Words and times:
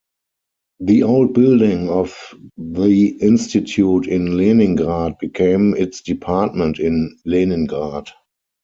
The 0.79 1.03
old 1.03 1.35
building 1.35 1.87
of 1.87 2.33
the 2.57 3.09
Institute 3.21 4.07
in 4.07 4.35
Leningrad 4.35 5.19
became 5.19 5.75
its 5.75 6.01
Department 6.01 6.79
in 6.79 7.19
Leningrad. 7.23 8.09